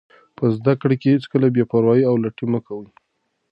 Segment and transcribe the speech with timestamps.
[0.37, 2.87] په زده کړه کې هېڅکله بې پروایي او لټي مه کوئ.